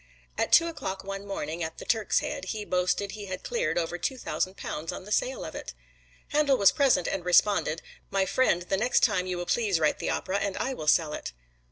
[0.35, 3.99] At two o'clock one morning at the "Turk's Head," he boasted he had cleared over
[3.99, 5.75] two thousand pounds on the sale of it.
[6.29, 10.09] Handel was present and responded, "My friend, the next time you will please write the
[10.09, 11.33] opera and I will sell it."